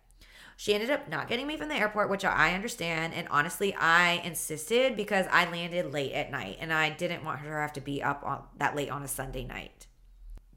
[0.59, 3.13] She ended up not getting me from the airport, which I understand.
[3.13, 7.49] And honestly, I insisted because I landed late at night and I didn't want her
[7.49, 9.87] to have to be up on, that late on a Sunday night.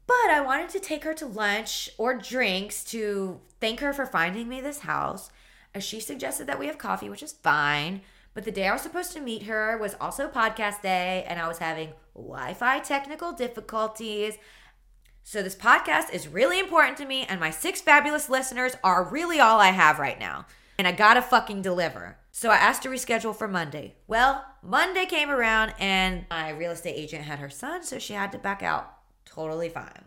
[0.05, 4.49] But I wanted to take her to lunch or drinks to thank her for finding
[4.49, 5.31] me this house.
[5.73, 8.01] As she suggested that we have coffee, which is fine.
[8.33, 11.47] But the day I was supposed to meet her was also podcast day, and I
[11.47, 14.37] was having Wi Fi technical difficulties.
[15.25, 19.39] So, this podcast is really important to me, and my six fabulous listeners are really
[19.39, 20.45] all I have right now.
[20.77, 22.17] And I gotta fucking deliver.
[22.31, 23.95] So, I asked to reschedule for Monday.
[24.05, 28.33] Well, Monday came around, and my real estate agent had her son, so she had
[28.33, 28.93] to back out.
[29.23, 30.03] Totally fine.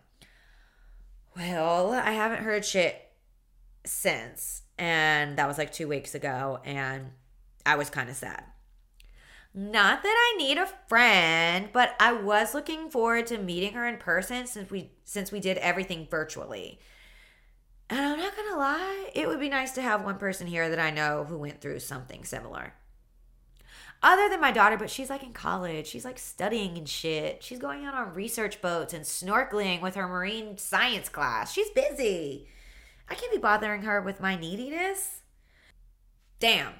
[1.35, 3.01] Well, I haven't heard shit
[3.87, 7.13] since, and that was like two weeks ago, and
[7.65, 8.45] I was kind of sad.
[9.59, 13.97] Not that I need a friend, but I was looking forward to meeting her in
[13.97, 16.79] person since we since we did everything virtually.
[17.89, 20.79] And I'm not gonna lie, it would be nice to have one person here that
[20.79, 22.75] I know who went through something similar.
[24.03, 25.87] Other than my daughter, but she's like in college.
[25.87, 27.43] She's like studying and shit.
[27.43, 31.51] She's going out on research boats and snorkeling with her marine science class.
[31.51, 32.47] She's busy.
[33.09, 35.23] I can't be bothering her with my neediness.
[36.41, 36.75] Damn.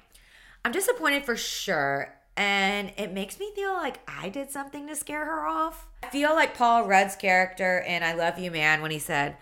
[0.63, 2.16] I'm disappointed for sure.
[2.37, 5.87] And it makes me feel like I did something to scare her off.
[6.03, 9.37] I feel like Paul Rudd's character in I Love You Man when he said,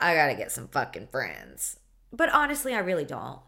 [0.00, 1.78] I gotta get some fucking friends.
[2.10, 3.40] But honestly, I really don't.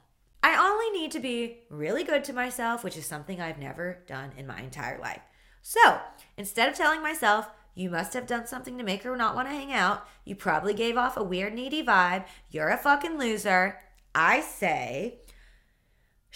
[0.42, 4.32] I only need to be really good to myself, which is something I've never done
[4.36, 5.22] in my entire life.
[5.62, 5.98] So
[6.36, 9.54] instead of telling myself, you must have done something to make her not want to
[9.54, 13.78] hang out, you probably gave off a weird, needy vibe, you're a fucking loser,
[14.14, 15.20] I say,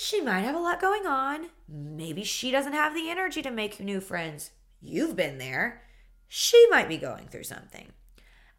[0.00, 1.48] she might have a lot going on.
[1.68, 4.52] Maybe she doesn't have the energy to make new friends.
[4.80, 5.82] You've been there.
[6.28, 7.88] She might be going through something.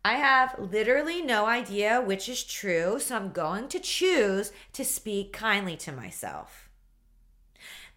[0.03, 5.31] I have literally no idea which is true, so I'm going to choose to speak
[5.31, 6.69] kindly to myself.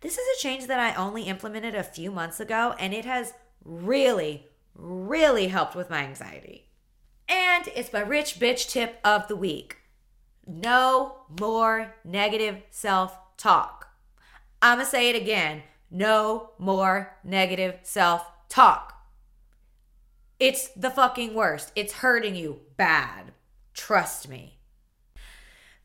[0.02, 3.34] This is a change that I only implemented a few months ago, and it has
[3.64, 6.68] really, really helped with my anxiety.
[7.28, 9.78] And it's my rich bitch tip of the week
[10.46, 13.88] no more negative self talk.
[14.60, 19.06] I'm gonna say it again no more negative self talk.
[20.40, 21.70] It's the fucking worst.
[21.76, 23.32] It's hurting you bad.
[23.74, 24.58] Trust me.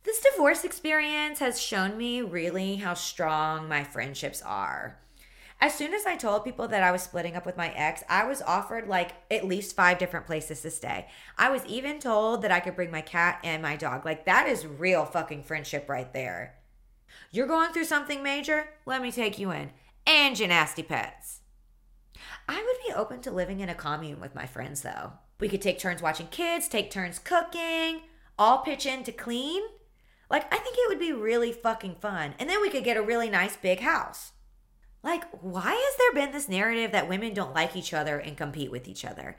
[0.04, 5.00] This divorce experience has shown me really how strong my friendships are.
[5.60, 8.26] As soon as I told people that I was splitting up with my ex, I
[8.26, 11.08] was offered like at least five different places to stay.
[11.38, 14.06] I was even told that I could bring my cat and my dog.
[14.06, 16.56] Like, that is real fucking friendship right there.
[17.32, 18.70] You're going through something major?
[18.86, 19.72] Let me take you in.
[20.06, 21.42] And your nasty pets.
[22.48, 25.14] I would be open to living in a commune with my friends, though.
[25.40, 28.02] We could take turns watching kids, take turns cooking,
[28.40, 29.62] all pitch in to clean.
[30.30, 32.36] Like, I think it would be really fucking fun.
[32.40, 34.32] And then we could get a really nice big house.
[35.04, 38.72] Like, why has there been this narrative that women don't like each other and compete
[38.72, 39.38] with each other?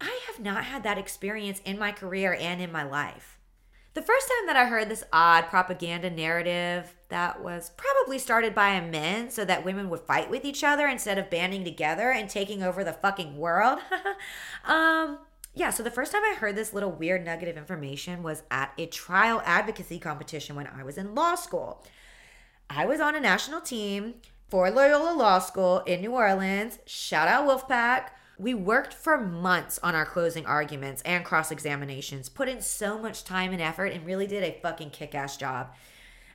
[0.00, 3.33] I have not had that experience in my career and in my life.
[3.94, 8.70] The first time that I heard this odd propaganda narrative that was probably started by
[8.70, 12.28] a men so that women would fight with each other instead of banding together and
[12.28, 13.78] taking over the fucking world.
[14.64, 15.20] um,
[15.54, 18.72] yeah, so the first time I heard this little weird nugget of information was at
[18.76, 21.84] a trial advocacy competition when I was in law school.
[22.68, 24.14] I was on a national team
[24.48, 26.80] for Loyola Law School in New Orleans.
[26.84, 28.08] Shout out Wolfpack.
[28.38, 33.24] We worked for months on our closing arguments and cross examinations, put in so much
[33.24, 35.72] time and effort, and really did a fucking kick ass job.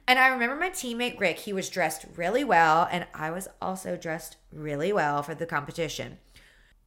[0.08, 3.96] And I remember my teammate Rick, he was dressed really well, and I was also
[3.96, 6.18] dressed really well for the competition.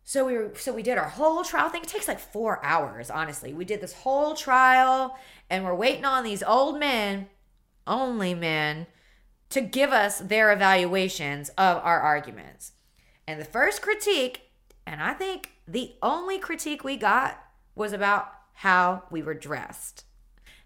[0.05, 1.83] So we were so we did our whole trial thing.
[1.83, 3.53] It takes like four hours, honestly.
[3.53, 5.17] We did this whole trial
[5.49, 7.29] and we're waiting on these old men,
[7.87, 8.87] only men,
[9.51, 12.73] to give us their evaluations of our arguments.
[13.27, 14.52] And the first critique
[14.87, 17.43] and I think the only critique we got
[17.75, 20.05] was about how we were dressed.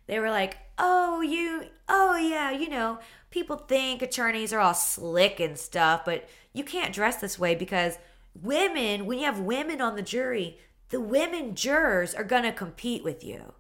[0.06, 2.98] They were like, oh, you, oh, yeah, you know,
[3.30, 7.98] people think attorneys are all slick and stuff, but you can't dress this way because
[8.34, 10.58] women, when you have women on the jury,
[10.90, 13.54] the women jurors are going to compete with you.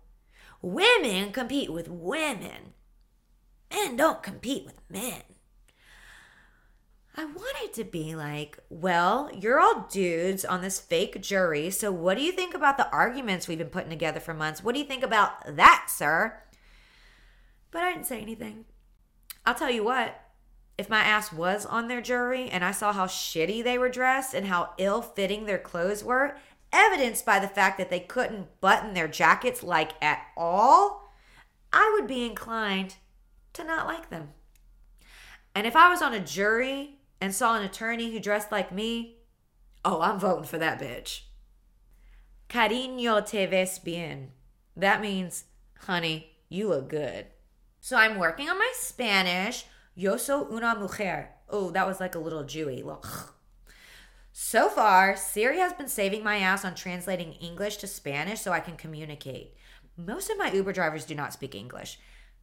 [0.62, 2.74] Women compete with women.
[3.72, 5.22] Men don't compete with men.
[7.18, 11.70] I wanted to be like, well, you're all dudes on this fake jury.
[11.70, 14.62] So, what do you think about the arguments we've been putting together for months?
[14.62, 16.38] What do you think about that, sir?
[17.70, 18.66] But I didn't say anything.
[19.46, 20.20] I'll tell you what,
[20.76, 24.34] if my ass was on their jury and I saw how shitty they were dressed
[24.34, 26.36] and how ill fitting their clothes were,
[26.70, 31.10] evidenced by the fact that they couldn't button their jackets like at all,
[31.72, 32.96] I would be inclined
[33.54, 34.34] to not like them.
[35.54, 39.18] And if I was on a jury and saw an attorney who dressed like me,
[39.84, 41.22] oh, I'm voting for that bitch.
[42.48, 44.32] Cariño te ves bien.
[44.76, 45.44] That means,
[45.80, 47.26] honey, you look good.
[47.80, 49.64] So I'm working on my Spanish.
[49.94, 51.30] Yo soy una mujer.
[51.48, 52.84] Oh, that was like a little Jewy.
[52.84, 53.34] Look.
[54.32, 58.60] So far, Siri has been saving my ass on translating English to Spanish so I
[58.60, 59.54] can communicate.
[59.96, 61.98] Most of my Uber drivers do not speak English.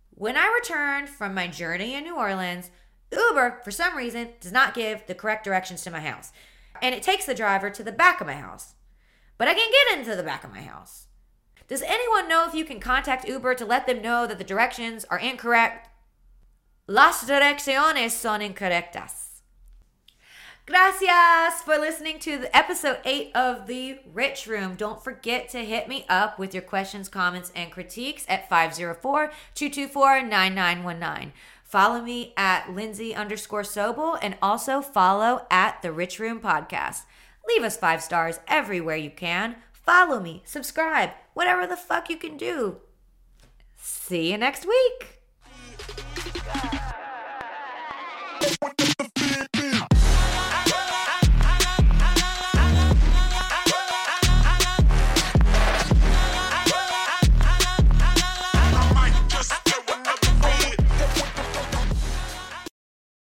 [0.09, 2.71] When I returned from my journey in New Orleans,
[3.14, 6.32] Uber, for some reason, does not give the correct directions to my house.
[6.82, 8.74] And it takes the driver to the back of my house.
[9.38, 11.07] But I can't get into the back of my house.
[11.68, 15.05] Does anyone know if you can contact Uber to let them know that the directions
[15.05, 15.89] are incorrect?
[16.88, 19.24] Las direcciones son incorrectas.
[20.66, 24.76] Gracias for listening to the episode 8 of The Rich Room.
[24.76, 31.34] Don't forget to hit me up with your questions, comments, and critiques at 504-224-9919.
[31.74, 37.05] Follow me at Lindsey underscore Sobel and also follow at The Rich Room Podcast.
[37.47, 39.55] Leave us five stars everywhere you can.
[39.71, 42.78] Follow me, subscribe, whatever the fuck you can do.
[43.76, 45.19] See you next week.